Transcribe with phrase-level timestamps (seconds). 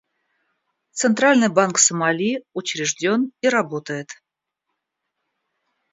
[1.01, 4.09] Центральный банк Сомали учрежден и работает.